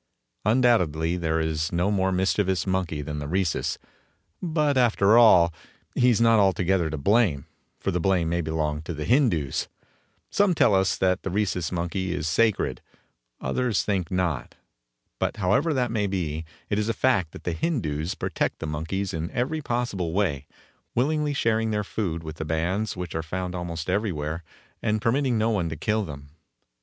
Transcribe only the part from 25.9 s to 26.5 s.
them.